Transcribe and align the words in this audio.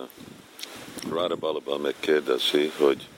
Krishna. 0.00 0.08
Radha 1.08 1.36
Balaba 1.36 1.78
megkérdezi, 1.78 2.72
hogy 2.76 3.08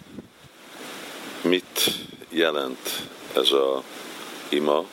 mit 1.42 1.90
jelent 2.28 3.08
ez 3.34 3.50
a 3.50 3.82
ima, 4.48 4.84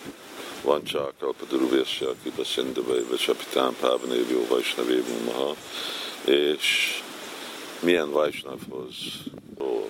van 0.61 0.83
csak 0.83 1.13
Kalpaduruvésja, 1.19 2.09
Kiba 2.23 2.43
Szindavai, 2.43 3.05
Vesapitán, 3.09 3.75
Pávanévió, 3.79 4.45
Vajsnavévu 4.47 5.23
Maha, 5.25 5.55
és 6.25 7.01
milyen 7.79 8.11
Vajsnavhoz 8.11 8.95
szól. 9.57 9.87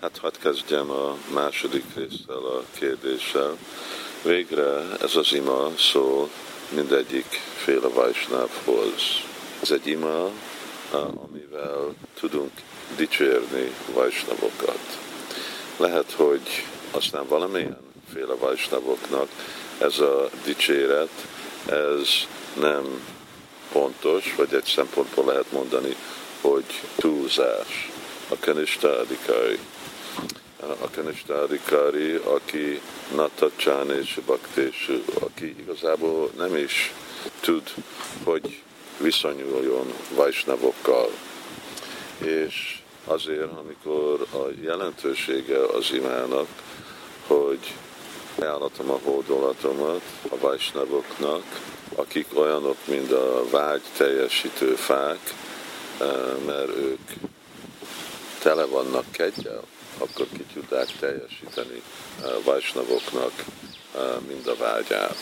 Hát 0.00 0.18
hadd 0.18 0.34
kezdjem 0.40 0.90
a 0.90 1.16
második 1.32 1.84
résztel 1.94 2.44
a 2.44 2.64
kérdéssel. 2.78 3.56
Végre 4.22 4.96
ez 5.00 5.16
az 5.16 5.32
ima 5.32 5.70
szól 5.78 6.30
mindegyik 6.68 7.26
féle 7.56 7.88
Vajsnavhoz. 7.88 9.22
Ez 9.62 9.70
egy 9.70 9.86
ima, 9.86 10.30
amivel 11.04 11.94
tudunk 12.20 12.50
dicsérni 12.96 13.72
Vajsnavokat. 13.92 14.98
Lehet, 15.76 16.12
hogy 16.12 16.64
aztán 16.90 17.26
valamilyen 17.28 17.78
féle 18.12 18.34
Vajsnavoknak 18.34 19.28
ez 19.78 19.98
a 19.98 20.28
dicséret, 20.44 21.26
ez 21.66 22.08
nem 22.60 22.84
pontos, 23.72 24.34
vagy 24.36 24.54
egy 24.54 24.64
szempontból 24.64 25.24
lehet 25.24 25.52
mondani, 25.52 25.96
hogy 26.40 26.64
túlzás. 26.96 27.90
A 28.28 28.36
Kanista 28.40 28.98
Adikari. 28.98 29.58
A 30.60 30.90
Kanista 30.94 31.42
Adikari, 31.42 32.14
aki 32.14 32.80
Natacsán 33.14 33.90
és 33.90 34.18
Baktés, 34.26 34.90
aki 35.20 35.56
igazából 35.58 36.30
nem 36.36 36.56
is 36.56 36.92
tud, 37.40 37.62
hogy 38.24 38.62
viszonyuljon 38.98 39.92
Vajsnavokkal. 40.14 41.10
És 42.18 42.78
azért, 43.04 43.50
amikor 43.58 44.26
a 44.32 44.48
jelentősége 44.62 45.58
az 45.58 45.92
imának, 45.92 46.46
hogy 47.26 47.74
ajánlatom 48.38 48.90
a 48.90 48.98
hódolatomat 49.04 50.02
a 50.30 50.38
Vajsnavoknak, 50.40 51.44
akik 51.94 52.26
olyanok, 52.34 52.76
mint 52.84 53.12
a 53.12 53.44
vágy 53.50 53.82
teljesítő 53.96 54.74
fák, 54.74 55.34
eh, 56.00 56.08
mert 56.46 56.76
ők 56.76 57.00
tele 58.42 58.64
vannak 58.64 59.04
kegyel, 59.10 59.62
akkor 59.98 60.26
ki 60.32 60.44
tudják 60.54 60.88
teljesíteni 61.00 61.82
eh, 62.22 62.30
Vajsnavoknak 62.44 63.32
eh, 63.94 64.02
mind 64.28 64.46
a 64.46 64.56
vágyát. 64.56 65.16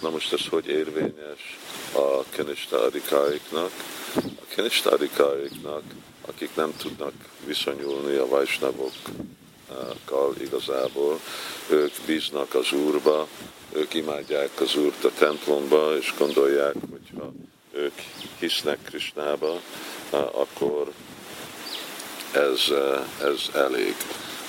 Na 0.00 0.10
most 0.10 0.32
ez 0.32 0.46
hogy 0.50 0.66
érvényes 0.66 1.58
a 1.92 2.22
kenistadikáiknak? 2.30 3.70
A 4.14 4.44
kenistadikáiknak, 4.48 5.82
akik 6.26 6.50
nem 6.54 6.76
tudnak 6.76 7.12
viszonyulni 7.46 8.16
a 8.16 8.28
Vajsnavokkal 8.28 10.34
igazából, 10.40 11.20
ők 11.68 11.92
bíznak 12.06 12.54
az 12.54 12.72
Úrba, 12.72 13.26
ők 13.72 13.94
imádják 13.94 14.60
az 14.60 14.76
Úrt 14.76 15.04
a 15.04 15.10
templomba, 15.18 15.96
és 15.96 16.14
gondolják, 16.18 16.74
hogyha 16.90 17.32
ők 17.72 17.94
hisznek 18.38 18.78
Krisnába, 18.82 19.60
akkor 20.10 20.92
ez, 22.32 22.60
ez 23.22 23.54
elég. 23.54 23.94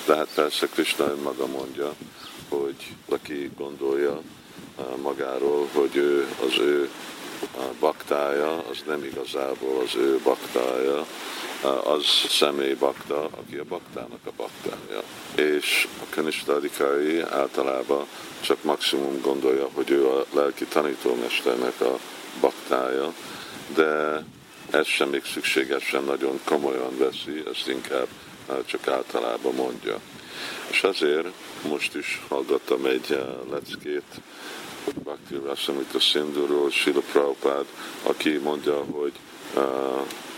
De 0.06 0.16
hát 0.16 0.28
persze 0.34 0.66
Krishna 0.66 1.14
maga 1.22 1.46
mondja, 1.46 1.92
hogy 2.48 2.76
aki 3.08 3.50
gondolja 3.56 4.20
magáról, 5.02 5.68
hogy 5.72 5.96
ő 5.96 6.28
az 6.46 6.58
ő 6.58 6.90
baktája, 7.80 8.64
az 8.70 8.82
nem 8.86 9.04
igazából 9.04 9.82
az 9.84 9.94
ő 9.94 10.20
baktája, 10.24 11.06
az 11.84 12.04
személy 12.28 12.74
bakta, 12.74 13.24
aki 13.24 13.56
a 13.56 13.64
baktának 13.68 14.20
a 14.24 14.30
baktája. 14.36 15.02
És 15.34 15.88
a 16.00 16.14
kanistadikai 16.14 17.20
általában 17.20 18.06
csak 18.40 18.62
maximum 18.62 19.20
gondolja, 19.20 19.68
hogy 19.72 19.90
ő 19.90 20.06
a 20.06 20.24
lelki 20.34 20.64
tanítómesternek 20.64 21.80
a 21.80 21.98
baktája, 22.40 23.12
de 23.74 24.24
ez 24.70 24.86
sem 24.86 25.08
még 25.08 25.24
szükségesen 25.24 26.04
nagyon 26.04 26.40
komolyan 26.44 26.98
veszi, 26.98 27.42
ezt 27.52 27.68
inkább 27.68 28.06
csak 28.64 28.88
általában 28.88 29.54
mondja. 29.54 30.00
És 30.70 30.82
azért 30.82 31.26
most 31.68 31.94
is 31.94 32.20
hallgattam 32.28 32.84
egy 32.84 33.18
leckét 33.50 34.20
Bhakti 35.02 35.34
Rasamita 35.44 35.98
Sindhuról, 35.98 36.70
Sila 36.70 37.00
Prabhupád, 37.12 37.64
aki 38.02 38.36
mondja, 38.36 38.84
hogy 38.90 39.12
uh, 39.54 39.62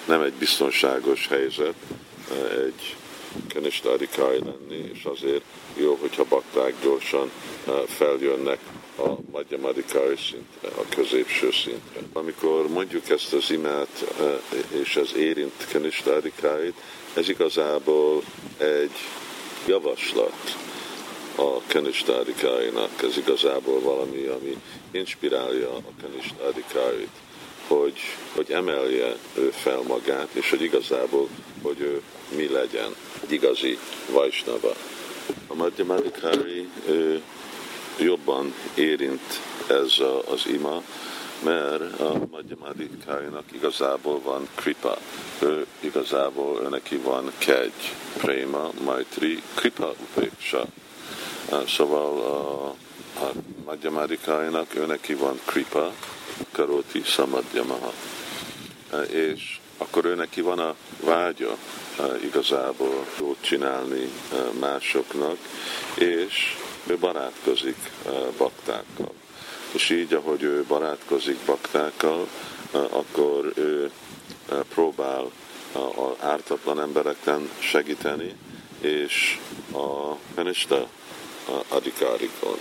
nem 0.05 0.23
egy 0.23 0.33
biztonságos 0.33 1.29
helyzet 1.29 1.75
egy 2.51 2.97
kenistarikai 3.49 4.39
lenni, 4.39 4.91
és 4.95 5.05
azért 5.05 5.45
jó, 5.77 5.99
hogyha 6.01 6.25
bakták 6.29 6.75
gyorsan 6.83 7.31
uh, 7.67 7.75
feljönnek 7.75 8.59
a 8.97 9.09
madhyamadikai 9.31 10.17
szintre, 10.17 10.69
a 10.69 10.85
középső 10.95 11.51
szintre. 11.51 12.01
Amikor 12.13 12.69
mondjuk 12.69 13.09
ezt 13.09 13.33
az 13.33 13.51
imát, 13.51 14.15
és 14.83 14.97
ez 14.97 15.15
érint 15.17 15.67
kenistarikáit, 15.69 16.75
ez 17.15 17.29
igazából 17.29 18.23
egy 18.59 18.97
javaslat 19.67 20.57
a 21.37 21.61
kenistárikáinak. 21.67 23.03
Ez 23.03 23.17
igazából 23.17 23.81
valami, 23.81 24.27
ami 24.27 24.57
inspirálja 24.91 25.71
a 25.77 25.83
kenistárikáit, 26.01 27.11
hogy, 27.67 27.99
hogy 28.35 28.51
emelje 28.51 29.17
ő 29.35 29.51
fel 29.51 29.81
magát, 29.87 30.29
és 30.33 30.51
hogy 30.51 30.63
igazából, 30.63 31.29
hogy 31.63 31.81
ő 31.81 32.03
mi 32.37 32.49
legyen, 32.49 32.95
egy 33.23 33.33
igazi 33.33 33.79
vajsnava. 34.11 34.73
A 35.47 35.55
Madhyamadikári 35.55 36.69
jobban 37.99 38.55
érint 38.75 39.41
ez 39.67 39.99
a, 39.99 40.31
az 40.31 40.47
ima, 40.47 40.83
mert 41.45 42.01
a 42.01 42.13
Madhyamadikáinak 42.31 43.45
igazából 43.53 44.21
van 44.21 44.49
kripa, 44.55 44.97
ő 45.39 45.67
igazából 45.81 46.61
ő 46.65 46.69
neki 46.69 46.97
van 46.97 47.33
kegy, 47.39 47.95
prema, 48.17 48.71
maitri, 48.85 49.43
kripa 49.55 49.95
upéksa. 50.01 50.65
Szóval 51.67 52.21
a, 52.21 52.67
a 53.25 53.33
Madhyamadikáinak 53.65 54.75
ő 54.75 54.87
neki 54.87 55.15
van 55.15 55.41
kripa, 55.45 55.93
karoti 56.53 57.03
samadhyamaha. 57.05 57.93
És 59.09 59.61
akkor 59.79 60.05
ő 60.05 60.15
neki 60.15 60.41
van 60.41 60.59
a 60.59 60.75
vágya 61.01 61.57
igazából 62.25 63.07
jót 63.19 63.37
csinálni 63.41 64.13
másoknak, 64.61 65.37
és 65.95 66.57
ő 66.87 66.99
barátkozik 66.99 67.77
baktákkal. 68.37 69.13
És 69.73 69.91
így, 69.91 70.15
ahogy 70.15 70.43
ő 70.43 70.65
barátkozik 70.69 71.39
baktákkal, 71.47 72.29
akkor 72.71 73.53
ő 73.55 73.91
próbál 74.75 75.31
az 75.73 76.15
ártatlan 76.21 76.81
embereken 76.81 77.51
segíteni, 77.59 78.35
és 78.81 79.39
a 79.73 80.15
penista 80.35 80.89
adikárikon. 81.69 82.59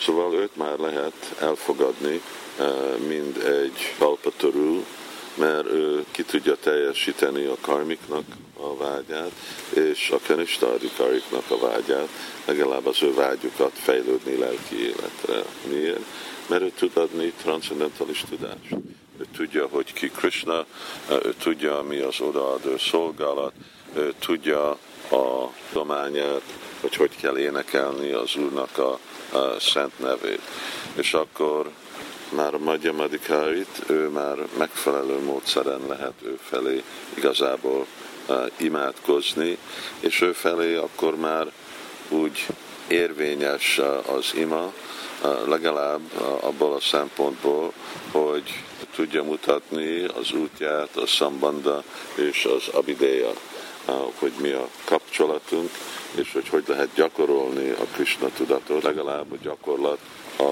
Szóval 0.00 0.34
őt 0.34 0.56
már 0.56 0.78
lehet 0.78 1.34
elfogadni, 1.40 2.22
mind 3.08 3.36
egy 3.36 3.94
kalpatörül, 3.98 4.84
mert 5.34 5.66
ő 5.66 6.04
ki 6.10 6.22
tudja 6.22 6.56
teljesíteni 6.56 7.44
a 7.44 7.56
karmiknak 7.60 8.24
a 8.56 8.76
vágyát, 8.76 9.30
és 9.74 10.10
a 10.10 10.18
kenistadikariknak 10.26 11.50
a 11.50 11.58
vágyát, 11.58 12.08
legalább 12.44 12.86
az 12.86 13.02
ő 13.02 13.14
vágyukat 13.14 13.72
fejlődni 13.74 14.36
lelki 14.36 14.82
életre. 14.82 15.42
Miért? 15.68 16.04
Mert 16.46 16.62
ő 16.62 16.70
tud 16.78 16.96
adni 16.96 17.32
transzendentális 17.42 18.24
tudást. 18.28 18.70
Ő 19.18 19.26
tudja, 19.36 19.66
hogy 19.66 19.92
ki 19.92 20.08
Krishna, 20.08 20.66
ő 21.10 21.34
tudja, 21.38 21.82
mi 21.82 21.98
az 21.98 22.20
odaadó 22.20 22.78
szolgálat, 22.78 23.52
ő 23.94 24.14
tudja 24.18 24.70
a 25.10 25.52
dományát, 25.72 26.42
hogy 26.80 26.96
hogy 26.96 27.16
kell 27.16 27.38
énekelni 27.38 28.10
az 28.10 28.36
Úrnak 28.36 28.78
a, 28.78 28.98
a 29.36 29.60
szent 29.60 29.98
nevét. 29.98 30.40
És 30.94 31.14
akkor 31.14 31.70
már 32.30 32.54
a 32.54 32.58
Madhyamadikárit, 32.58 33.82
ő 33.86 34.08
már 34.08 34.36
megfelelő 34.58 35.18
módszeren 35.18 35.80
lehet 35.88 36.14
ő 36.22 36.38
felé 36.42 36.82
igazából 37.14 37.86
imádkozni, 38.56 39.58
és 40.00 40.20
ő 40.20 40.32
felé 40.32 40.74
akkor 40.74 41.16
már 41.16 41.46
úgy 42.08 42.46
érvényes 42.88 43.80
az 44.06 44.32
ima, 44.34 44.72
legalább 45.46 46.00
abból 46.40 46.74
a 46.74 46.80
szempontból, 46.80 47.72
hogy 48.12 48.62
tudja 48.94 49.22
mutatni 49.22 50.04
az 50.04 50.32
útját, 50.32 50.96
a 50.96 51.06
szambanda 51.06 51.82
és 52.14 52.44
az 52.44 52.74
abidéja, 52.74 53.32
hogy 54.18 54.32
mi 54.40 54.50
a 54.50 54.68
kapcsolatunk, 54.84 55.70
és 56.14 56.32
hogy 56.32 56.48
hogy 56.48 56.64
lehet 56.66 56.88
gyakorolni 56.94 57.70
a 57.70 57.84
Krishna 57.92 58.28
tudatot, 58.36 58.82
legalább 58.82 59.32
a 59.32 59.36
gyakorlat 59.42 59.98
a, 60.36 60.42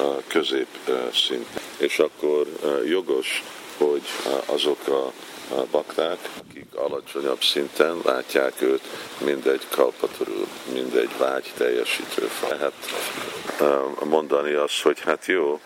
a 0.00 0.03
közép 0.34 0.66
szint. 1.12 1.46
És 1.76 1.98
akkor 1.98 2.46
jogos, 2.86 3.42
hogy 3.76 4.02
azok 4.46 4.88
a 4.88 5.12
bakták, 5.70 6.18
akik 6.48 6.74
alacsonyabb 6.74 7.42
szinten 7.42 8.00
látják 8.04 8.62
őt, 8.62 8.82
mint 9.24 9.46
egy 9.46 9.66
kalpaturu, 9.70 10.44
mint 10.72 10.94
egy 10.94 11.10
vágy 11.18 11.52
teljesítő. 11.56 12.28
Lehet 12.48 12.72
mondani 14.04 14.52
azt, 14.52 14.82
hogy 14.82 15.00
hát 15.00 15.26
jó, 15.26 15.60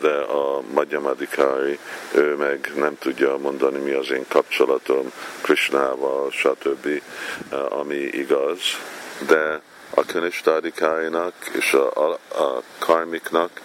de 0.00 0.14
a 0.14 0.62
Madhyamadikári, 0.72 1.78
ő 2.14 2.36
meg 2.36 2.72
nem 2.76 2.98
tudja 2.98 3.36
mondani, 3.36 3.78
mi 3.78 3.90
az 3.90 4.10
én 4.10 4.24
kapcsolatom 4.28 5.12
Krishnával, 5.40 6.30
stb., 6.30 7.02
ami 7.68 7.96
igaz, 7.96 8.60
de 9.26 9.60
a 9.94 10.04
könyvstádikáinak 10.04 11.34
és 11.52 11.72
a, 11.72 12.10
a, 12.10 12.18
a 12.42 12.62
karmiknak, 12.78 13.60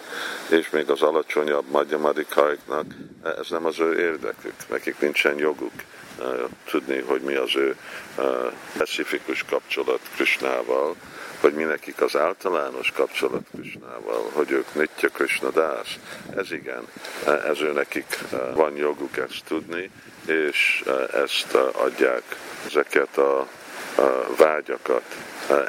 és 0.48 0.70
még 0.70 0.90
az 0.90 1.02
alacsonyabb 1.02 1.64
madhyamadikáiknak, 1.70 2.84
ez 3.40 3.48
nem 3.50 3.64
az 3.64 3.80
ő 3.80 3.98
érdekük, 3.98 4.54
nekik 4.68 4.98
nincsen 4.98 5.38
joguk 5.38 5.72
tudni, 6.70 7.00
hogy 7.00 7.20
mi 7.20 7.34
az 7.34 7.56
ő 7.56 7.76
specifikus 8.74 9.44
kapcsolat 9.48 10.00
Krishnával, 10.14 10.96
hogy 11.40 11.54
mi 11.54 11.62
nekik 11.62 12.00
az 12.00 12.16
általános 12.16 12.92
kapcsolat 12.92 13.42
Krishnával, 13.54 14.30
hogy 14.32 14.50
ők 14.50 14.74
Nitya 14.74 15.08
Krishna 15.08 15.50
dász. 15.50 15.98
Ez 16.36 16.52
igen, 16.52 16.88
ez 17.46 17.60
ő 17.60 17.72
nekik 17.72 18.18
van 18.54 18.76
joguk 18.76 19.16
ezt 19.16 19.44
tudni, 19.44 19.90
és 20.26 20.84
ezt 21.12 21.54
adják 21.54 22.22
ezeket 22.66 23.16
a 23.16 23.46
vágyakat, 24.36 25.02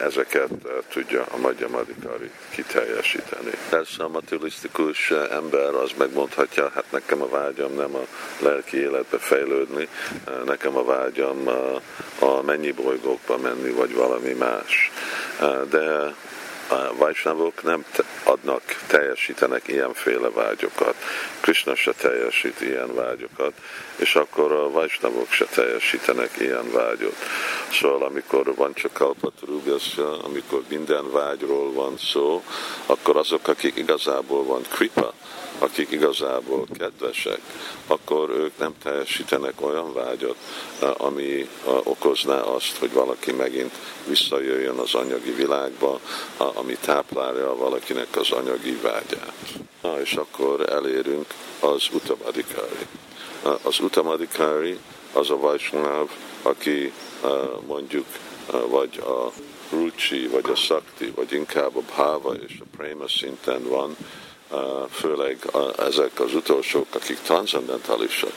ezeket 0.02 0.50
tudja 0.90 1.26
a 1.32 1.38
Magyar 1.38 1.70
Madikari 1.70 2.32
kiteljesíteni. 2.50 3.52
Persze 3.70 4.04
a 4.04 4.08
materialisztikus 4.08 5.12
ember 5.12 5.76
az 5.76 5.92
megmondhatja, 5.98 6.72
hát 6.74 6.92
nekem 6.92 7.22
a 7.22 7.30
vágyam 7.30 7.74
nem 7.74 7.96
a 7.96 8.06
lelki 8.40 8.78
életbe 8.78 9.18
fejlődni, 9.18 9.88
nekem 10.46 10.78
a 10.78 10.84
vágyam 10.84 11.48
a 12.20 12.42
mennyi 12.42 12.72
bolygókba 12.72 13.38
menni, 13.38 13.70
vagy 13.70 13.94
valami 13.94 14.34
más. 14.34 14.92
De 15.70 16.14
a 16.68 16.96
Vajsnavok 16.96 17.64
nem 17.64 17.86
adnak, 18.24 18.62
teljesítenek 18.88 19.68
ilyenféle 19.68 20.30
vágyokat. 20.30 20.96
Krishna 21.40 21.76
se 21.76 21.92
teljesít 21.92 22.62
ilyen 22.62 22.96
vágyokat, 22.96 23.54
és 23.96 24.16
akkor 24.16 24.52
a 24.52 24.70
Vajsnavok 24.70 25.32
se 25.32 25.46
teljesítenek 25.46 26.32
ilyen 26.38 26.72
vágyot. 26.72 27.16
Szóval 27.72 28.04
amikor 28.04 28.56
van 28.56 28.74
csak 28.74 28.94
kalpatrúgasja, 28.94 30.24
amikor 30.24 30.64
minden 30.70 31.12
vágyról 31.12 31.74
van 31.74 31.98
szó, 31.98 32.44
akkor 32.86 33.18
azok, 33.18 33.48
akik 33.48 33.76
igazából 33.76 34.44
van 34.44 34.62
kripa, 34.70 35.14
akik 35.60 35.92
igazából 35.92 36.68
kedvesek, 36.78 37.40
akkor 37.88 38.30
ők 38.30 38.58
nem 38.58 38.74
teljesítenek 38.84 39.54
olyan 39.62 39.94
vágyat, 39.94 40.36
ami 40.98 41.50
okozná 41.84 42.40
azt, 42.40 42.78
hogy 42.78 42.94
valaki 42.94 43.32
megint 43.32 43.74
visszajöjjön 44.08 44.78
az 44.78 44.96
anyagi 44.96 45.32
világba, 45.32 46.00
ami 46.38 46.78
táplálja 46.82 47.56
valakinek 47.56 48.16
az 48.16 48.32
anyagi 48.32 48.80
vágyát. 48.82 49.34
Na, 49.82 50.02
és 50.02 50.14
akkor 50.14 50.70
elérünk 50.70 51.26
az 51.60 51.88
utamadikári. 51.94 52.88
Az 53.62 53.80
utamadikári 53.80 54.80
az 55.14 55.30
a 55.30 55.38
Vajsnáv, 55.38 56.10
aki 56.42 56.94
mondjuk 57.68 58.06
vagy 58.68 59.00
a 59.00 59.32
rucsi, 59.70 60.28
vagy 60.28 60.50
a 60.50 60.56
szakti, 60.56 61.12
vagy 61.16 61.34
inkább 61.34 61.76
a 61.76 61.82
bhava 61.82 62.34
és 62.34 62.54
a 62.60 62.78
prema 62.78 63.08
szinten 63.08 63.64
van, 63.64 63.96
főleg 64.92 65.38
ezek 65.78 66.20
az 66.20 66.34
utolsók, 66.34 66.88
akik 66.92 67.20
transzendentalisak, 67.20 68.34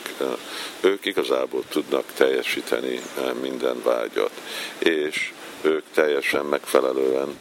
ők 0.81 1.05
igazából 1.05 1.63
tudnak 1.69 2.05
teljesíteni 2.15 3.01
minden 3.41 3.83
vágyat, 3.83 4.31
és 4.79 5.33
ők 5.63 5.85
teljesen 5.95 6.45
megfelelően 6.45 7.39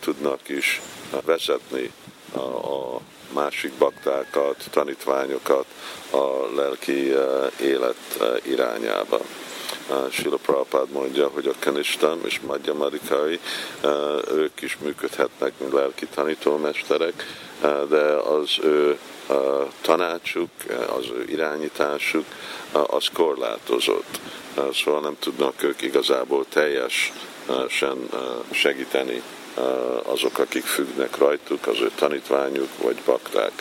tudnak 0.00 0.48
is 0.48 0.80
vezetni 1.24 1.92
a 2.34 3.00
másik 3.32 3.72
baktákat, 3.72 4.64
tanítványokat 4.70 5.66
a 6.10 6.54
lelki 6.54 7.12
élet 7.60 8.18
irányába. 8.42 9.20
Sila 10.10 10.36
Prabhupád 10.36 10.90
mondja, 10.90 11.28
hogy 11.28 11.46
a 11.46 11.52
Kanistam 11.58 12.20
és 12.24 12.40
Madhya 12.46 12.74
Marikai, 12.74 13.40
ők 14.30 14.60
is 14.62 14.76
működhetnek, 14.82 15.52
mint 15.58 15.72
lelki 15.72 16.06
tanítómesterek, 16.06 17.26
de 17.88 18.02
az 18.12 18.58
ő 18.62 18.98
tanácsuk, 19.80 20.50
az 20.96 21.04
ő 21.10 21.24
irányításuk, 21.28 22.24
az 22.72 23.08
korlátozott. 23.12 24.20
Szóval 24.72 25.00
nem 25.00 25.16
tudnak 25.18 25.62
ők 25.62 25.82
igazából 25.82 26.46
teljesen 26.48 28.08
segíteni 28.50 29.22
azok, 30.02 30.38
akik 30.38 30.64
függnek 30.64 31.16
rajtuk, 31.16 31.66
az 31.66 31.80
ő 31.80 31.90
tanítványuk 31.94 32.68
vagy 32.82 32.96
bakták. 33.04 33.52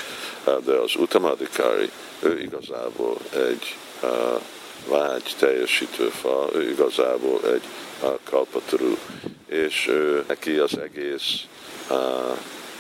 De 0.66 0.74
az 0.74 0.96
utamadikári, 0.96 1.90
ő 2.20 2.40
igazából 2.40 3.18
egy 3.34 3.76
vágy 4.88 5.36
teljesítő 5.40 6.10
fa, 6.10 6.50
ő 6.54 6.70
igazából 6.70 7.42
egy 7.54 7.64
kalpaturu, 8.24 8.98
és 9.48 9.88
ő, 9.88 10.24
neki 10.28 10.58
az 10.58 10.78
egész 10.78 11.42
uh, 11.90 11.98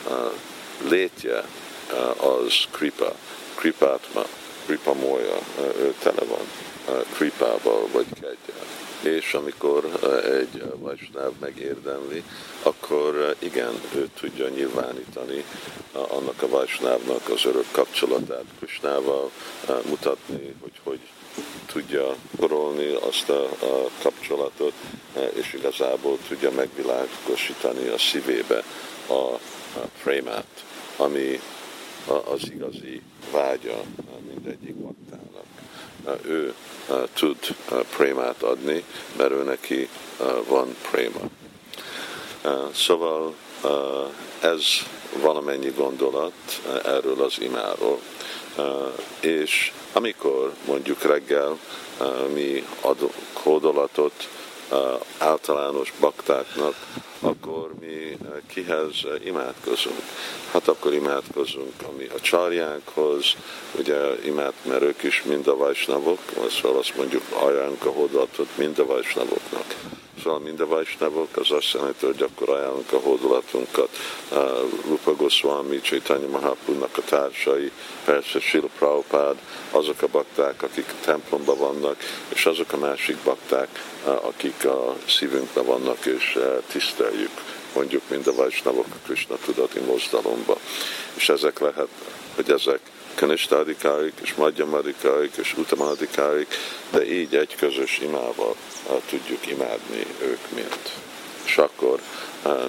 uh, 0.10 0.32
létje 0.90 1.44
az 2.18 2.54
kripa, 2.72 3.16
kripátma, 3.56 4.24
kripa 4.66 4.94
mója, 4.94 5.38
ő 5.80 5.94
tele 6.00 6.24
van 6.24 6.48
kripával 7.14 7.88
vagy 7.92 8.06
kegyel. 8.14 8.66
És 9.06 9.34
amikor 9.34 10.00
egy 10.26 10.64
vajsnáv 10.76 11.32
megérdemli, 11.40 12.24
akkor 12.64 13.36
igen, 13.40 13.74
ő 13.96 14.10
tudja 14.20 14.50
nyilvánítani 14.50 15.44
annak 15.92 16.42
a 16.42 16.48
vajsnávnak 16.48 17.30
az 17.30 17.46
örök 17.46 17.66
kapcsolatát 17.72 18.46
Krisnával, 18.60 19.32
mutatni, 19.90 20.56
hogy 20.62 20.72
hogy 20.84 21.00
tudja 21.66 22.16
korolni 22.40 22.94
azt 22.94 23.30
a, 23.30 23.50
kapcsolatot, 24.02 24.74
és 25.34 25.54
igazából 25.54 26.18
tudja 26.28 26.52
megvilágosítani 26.52 27.88
a 27.88 27.98
szívébe 27.98 28.64
a, 29.08 29.14
a 29.14 29.40
prémát 30.04 30.64
ami 30.98 31.40
az 32.08 32.52
igazi 32.52 33.02
vágya 33.32 33.82
mindegyik 34.28 34.76
baktának. 34.76 35.35
Ő 36.22 36.54
tud 37.14 37.38
prémát 37.98 38.44
adni, 38.44 38.84
mert 39.18 39.32
ő 39.32 39.44
neki 39.44 39.90
van 40.48 40.76
préma. 40.92 41.20
Szóval 42.74 43.34
ez 44.40 44.64
valamennyi 45.22 45.70
gondolat 45.70 46.34
erről 46.86 47.22
az 47.22 47.42
imáról. 47.42 48.00
És 49.20 49.72
amikor 49.94 50.54
mondjuk 50.66 51.02
reggel 51.02 51.60
mi 52.34 52.66
adunk 52.82 53.14
hódolatot 53.34 54.30
általános 55.18 55.94
baktáknak, 56.00 56.76
akkor 57.20 57.74
mi 57.80 58.18
kihez 58.48 59.06
imádkozunk? 59.26 60.02
Hát 60.52 60.68
akkor 60.68 60.94
imádkozunk 60.94 61.74
ami 61.94 62.06
a 62.06 62.20
csarjánkhoz, 62.20 63.26
ugye 63.80 64.26
imád, 64.26 64.54
mert 64.62 64.82
ők 64.82 65.04
is 65.04 65.24
mind 65.24 65.48
a 65.48 65.58
vajsnavok, 65.58 66.20
szóval 66.50 66.78
azt 66.78 66.96
mondjuk 66.96 67.24
ajánlunk 67.30 67.86
a 67.86 67.92
hódolatot 67.92 68.58
mind 68.58 68.80
a 68.80 68.86
vajsnavoknak 68.86 69.76
Szóval 70.24 70.40
mind 70.40 70.60
a 70.60 70.68
vajsnavok, 70.68 71.38
az 71.38 71.52
azt 71.52 71.72
jelenti, 71.74 72.06
hogy 72.06 72.22
akkor 72.22 72.50
ajánlunk 72.50 72.92
a 72.92 73.00
hódolatunkat 73.00 73.90
Rupa 74.88 75.16
Goswami, 75.16 75.82
Chaitanya 75.82 76.28
Mahaprabhu-nak 76.28 76.98
a 76.98 77.02
társai, 77.02 77.72
persze 78.06 78.40
Sila 78.40 78.68
Prabhupád, 78.78 79.36
azok 79.72 80.02
a 80.02 80.08
bakták, 80.08 80.64
akik 80.64 80.86
a 80.88 81.06
templomban 81.06 81.58
vannak, 81.58 81.98
és 82.34 82.46
azok 82.46 82.72
a 82.72 82.78
másik 82.78 83.18
bakták, 83.24 83.68
akik 84.04 84.66
a 84.66 84.96
szívünkben 85.08 85.66
vannak, 85.66 86.06
és 86.06 86.40
tiszteljük 86.72 87.32
mondjuk 87.76 88.02
mind 88.10 88.28
a 88.28 88.34
vajsnavok 88.34 88.86
a 88.90 89.06
Krishna 89.06 89.36
tudati 89.46 89.80
mozdalomba. 89.80 90.58
És 91.14 91.30
ezek 91.30 91.60
lehet, 91.60 91.88
hogy 92.36 92.52
ezek 92.52 92.80
kanistadikáik, 93.16 94.14
és 94.22 94.34
madhyamadikáik, 94.34 95.36
és 95.36 95.58
utamadikáik, 95.58 96.56
de 96.92 97.06
így 97.06 97.36
egy 97.36 97.56
közös 97.56 98.00
imával 98.00 98.56
tudjuk 99.10 99.48
imádni 99.48 100.06
ők 100.22 100.52
mint. 100.56 100.92
És 101.46 101.58
akkor 101.58 102.00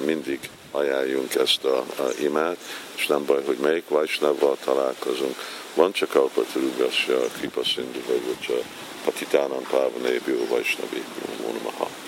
mindig 0.05 0.39
ajánljunk 0.71 1.35
ezt 1.35 1.65
a, 1.65 1.79
a 1.79 2.09
imát, 2.21 2.57
és 2.97 3.07
nem 3.07 3.25
baj, 3.25 3.45
hogy 3.45 3.57
melyik 3.57 3.89
Vajsnavval 3.89 4.57
találkozunk. 4.65 5.37
Van 5.75 5.93
csak 5.93 6.15
Alpaturugaszja, 6.15 7.19
Kripa 7.39 7.65
Sindhu, 7.65 8.01
vagy 8.07 8.63
a 8.63 8.67
Patitánan 9.05 9.63
Pávanébió 9.71 10.47
Vajsnavi 10.49 11.05
Munmaha. 11.43 12.05